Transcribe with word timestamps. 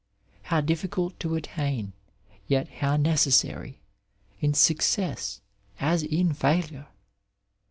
How 0.41 0.61
difficult 0.61 1.19
to 1.19 1.35
attain, 1.35 1.93
yet 2.47 2.67
how 2.67 2.97
necessary, 2.97 3.81
in 4.39 4.55
success 4.55 5.41
as 5.79 6.01
in 6.01 6.33
failure! 6.33 6.87